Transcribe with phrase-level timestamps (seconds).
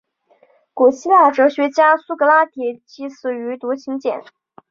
[0.73, 4.23] 古希腊哲学家苏格拉底即死于毒芹碱。